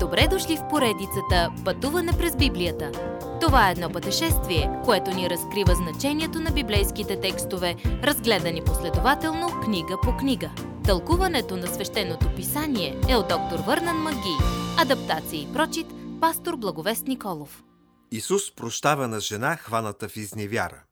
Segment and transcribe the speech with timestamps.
[0.00, 2.92] Добре дошли в поредицата Пътуване през Библията.
[3.40, 10.16] Това е едно пътешествие, което ни разкрива значението на библейските текстове, разгледани последователно книга по
[10.16, 10.50] книга.
[10.84, 14.36] Тълкуването на свещеното писание е от доктор Върнан Маги.
[14.78, 15.86] Адаптация и прочит,
[16.20, 17.64] пастор Благовест Николов.
[18.10, 20.82] Исус прощава на жена, хваната в изневяра.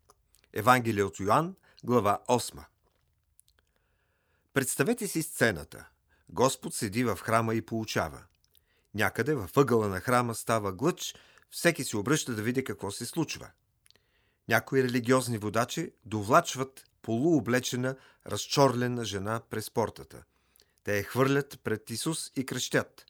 [0.52, 1.54] Евангелие от Йоанн,
[1.84, 2.58] глава 8.
[4.54, 5.88] Представете си сцената.
[6.28, 8.18] Господ седи в храма и получава.
[8.96, 11.14] Някъде във ъгъла на храма става глъч,
[11.50, 13.50] всеки се обръща да види какво се случва.
[14.48, 17.96] Някои религиозни водачи довлачват полуоблечена,
[18.26, 20.24] разчорлена жена през портата.
[20.84, 23.06] Те я хвърлят пред Исус и крещят.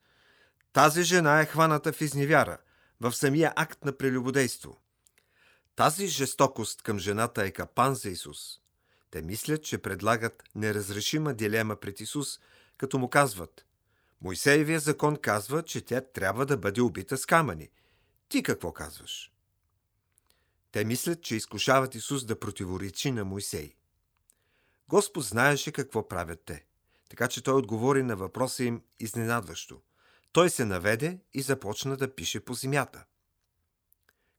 [0.72, 2.58] Тази жена е хваната в изневяра,
[3.00, 4.80] в самия акт на прелюбодейство.
[5.76, 8.38] Тази жестокост към жената е капан за Исус.
[9.10, 12.40] Те мислят, че предлагат неразрешима дилема пред Исус,
[12.76, 13.66] като му казват
[14.20, 17.70] Мойсеевия закон казва, че тя трябва да бъде убита с камъни.
[18.28, 19.32] Ти какво казваш?
[20.72, 23.74] Те мислят, че изкушават Исус да противоречи на Мойсей.
[24.88, 26.64] Господ знаеше какво правят те,
[27.08, 29.82] така че той отговори на въпроса им изненадващо.
[30.32, 33.04] Той се наведе и започна да пише по земята.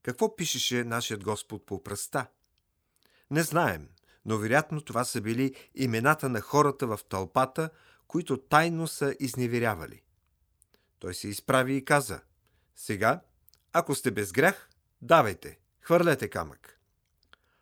[0.04, 2.28] Какво пишеше нашият Господ по пръста?
[3.32, 3.90] Не знаем,
[4.26, 7.70] но вероятно това са били имената на хората в тълпата,
[8.08, 10.02] които тайно са изневерявали.
[11.00, 12.22] Той се изправи и каза,
[12.76, 13.22] сега,
[13.74, 14.70] ако сте без грях,
[15.02, 16.80] давайте, хвърлете камък.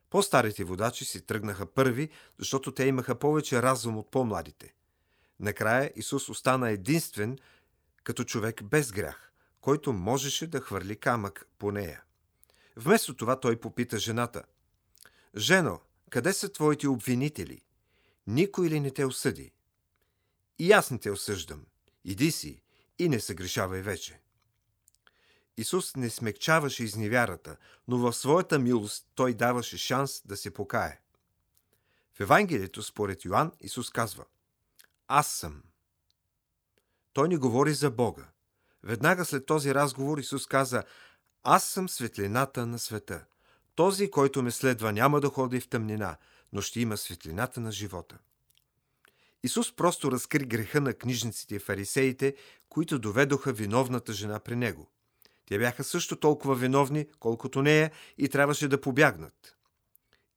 [0.10, 4.74] По-старите водачи си тръгнаха първи, защото те имаха повече разум от по-младите.
[5.40, 7.38] Накрая Исус остана единствен
[8.04, 12.04] като човек без грях, който можеше да хвърли камък по нея.
[12.76, 14.44] Вместо това той попита жената.
[15.38, 15.80] Жено,
[16.10, 17.62] къде са твоите обвинители?
[18.28, 19.52] Никой ли не те осъди?
[20.60, 21.66] И аз не те осъждам.
[22.04, 22.62] Иди си
[23.00, 24.20] и не съгрешавай вече.
[25.58, 31.02] Исус не смекчаваше изневярата, но в своята милост той даваше шанс да се покае.
[32.14, 34.26] В Евангелието, според Йоанн, Исус казва
[35.08, 35.64] Аз съм.
[37.14, 38.28] Той ни говори за Бога.
[38.84, 40.84] Веднага след този разговор Исус каза
[41.44, 43.26] Аз съм светлината на света.
[43.76, 46.18] Този, който ме следва, няма да ходи в тъмнина,
[46.54, 48.18] но ще има светлината на живота.
[49.46, 52.36] Исус просто разкри греха на книжниците и фарисеите,
[52.70, 54.92] които доведоха виновната жена при него.
[55.46, 59.58] Те бяха също толкова виновни, колкото нея и трябваше да побягнат.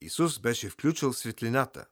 [0.00, 1.86] Исус беше включил светлината,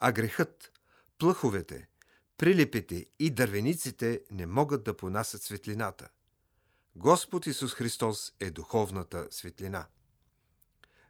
[0.00, 0.72] а грехът,
[1.18, 1.88] плъховете,
[2.36, 6.08] прилипите и дървениците не могат да понасят светлината.
[6.96, 9.86] Господ Исус Христос е духовната светлина.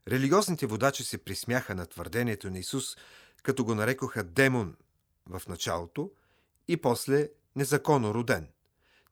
[0.09, 2.97] Религиозните водачи се присмяха на твърдението на Исус,
[3.43, 4.77] като го нарекоха демон
[5.29, 6.11] в началото
[6.69, 8.49] и после незаконно роден.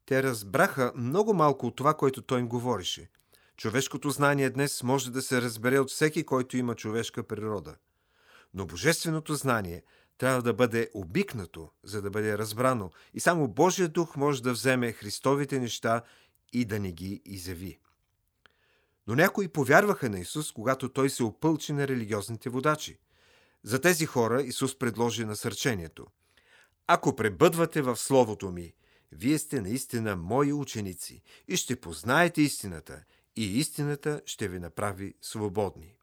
[0.05, 3.09] Те разбраха много малко от това, което той им говореше.
[3.57, 7.75] Човешкото знание днес може да се разбере от всеки, който има човешка природа.
[8.53, 9.83] Но божественото знание
[10.17, 14.91] трябва да бъде обикнато, за да бъде разбрано и само Божия дух може да вземе
[14.91, 16.01] Христовите неща
[16.53, 17.79] и да не ги изяви.
[19.07, 22.99] Но някои повярваха на Исус, когато той се опълчи на религиозните водачи.
[23.63, 26.07] За тези хора Исус предложи насърчението.
[26.87, 28.73] Ако пребъдвате в Словото ми,
[29.11, 33.03] вие сте наистина мои ученици и ще познаете истината,
[33.35, 35.97] и истината ще ви направи свободни.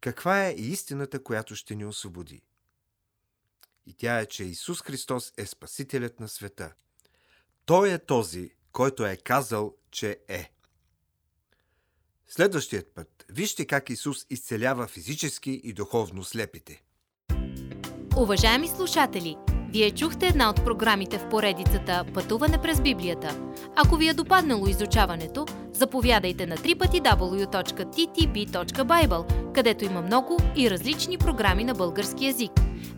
[0.00, 2.42] Каква е истината, която ще ни освободи?
[3.86, 6.74] И тя е, че Исус Христос е Спасителят на света.
[7.64, 10.53] Той е този, който е казал, че е.
[12.36, 16.82] Следващият път вижте как Исус изцелява физически и духовно слепите.
[18.16, 19.36] Уважаеми слушатели,
[19.72, 23.40] вие чухте една от програмите в поредицата Пътуване през Библията.
[23.76, 27.52] Ако ви е допаднало изучаването, заповядайте на www.ttb.bible,
[29.52, 32.63] където има много и различни програми на български язик.